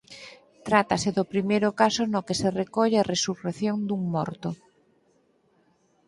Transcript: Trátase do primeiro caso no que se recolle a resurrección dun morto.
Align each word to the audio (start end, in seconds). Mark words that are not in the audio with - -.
Trátase 0.67 1.09
do 1.17 1.23
primeiro 1.33 1.69
caso 1.81 2.03
no 2.13 2.25
que 2.27 2.35
se 2.41 2.49
recolle 2.61 2.97
a 2.99 3.07
resurrección 3.13 3.77
dun 3.87 4.01
morto. 4.15 4.49